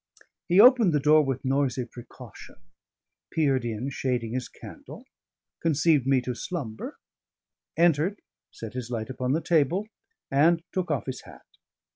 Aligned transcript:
He 0.47 0.59
opened 0.59 0.93
the 0.93 0.99
door 0.99 1.21
with 1.23 1.45
noisy 1.45 1.85
precaution; 1.85 2.55
peered 3.29 3.63
in, 3.63 3.91
shading 3.91 4.33
his 4.33 4.49
candle; 4.49 5.05
conceived 5.61 6.07
me 6.07 6.21
to 6.21 6.33
slumber; 6.33 6.97
entered, 7.77 8.19
set 8.49 8.73
his 8.73 8.89
light 8.89 9.11
upon 9.11 9.33
the 9.33 9.41
table, 9.41 9.87
and 10.31 10.63
took 10.71 10.89
off 10.89 11.05
his 11.05 11.21
hat. 11.25 11.45